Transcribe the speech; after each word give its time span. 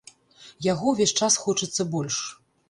Яго 0.67 0.93
ўвесь 0.93 1.13
час 1.19 1.37
хочацца 1.43 1.87
больш. 1.93 2.17